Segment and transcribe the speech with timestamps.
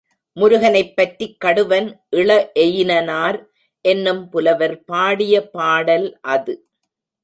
[0.37, 1.87] முருகனைப் பற்றிக் கடுவன்
[2.09, 2.29] இள
[2.59, 3.39] எயினனார்
[3.85, 6.53] என்னும் புலவர் பாடிய பாடல் அது.